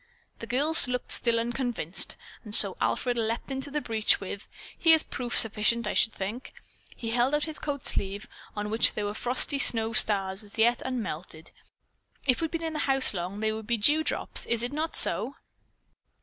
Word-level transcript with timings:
The 0.39 0.47
girls 0.47 0.87
looked 0.87 1.11
still 1.11 1.39
unconvinced, 1.39 2.17
and 2.43 2.55
so 2.55 2.75
Alfred 2.81 3.17
leaped 3.19 3.51
into 3.51 3.69
the 3.69 3.81
breach 3.81 4.19
with, 4.19 4.49
"Here's 4.75 5.03
proof 5.03 5.37
sufficient, 5.37 5.85
I 5.85 5.93
should 5.93 6.11
think." 6.11 6.53
He 6.95 7.11
held 7.11 7.35
out 7.35 7.43
his 7.43 7.59
coat 7.59 7.85
sleeve, 7.85 8.27
on 8.55 8.71
which 8.71 8.95
there 8.95 9.05
were 9.05 9.13
frosty 9.13 9.59
snow 9.59 9.93
stars 9.93 10.43
as 10.43 10.57
yet 10.57 10.81
unmelted. 10.83 11.51
"If 12.25 12.41
we'd 12.41 12.49
been 12.49 12.61
long 12.63 12.67
in 12.69 12.73
the 12.73 12.79
house, 12.79 13.11
they 13.11 13.51
would 13.51 13.67
be 13.67 13.77
dewdrops. 13.77 14.47
Is 14.47 14.63
it 14.63 14.73
not 14.73 14.95
so?" 14.95 15.35